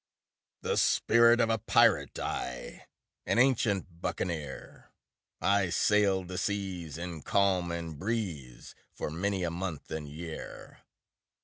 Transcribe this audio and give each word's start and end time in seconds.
]The 0.63 0.77
spirit 0.77 1.39
of 1.39 1.51
a 1.51 1.59
pirate, 1.59 2.17
I, 2.17 2.87
An 3.27 3.37
ancient 3.37 4.01
buccaneer; 4.01 4.89
I 5.39 5.69
sailed 5.69 6.27
the 6.27 6.39
seas 6.39 6.97
in 6.97 7.21
calm 7.21 7.71
and 7.71 7.99
breeze 7.99 8.73
For 8.95 9.11
many 9.11 9.43
a 9.43 9.51
month 9.51 9.91
and 9.91 10.09
year. 10.09 10.79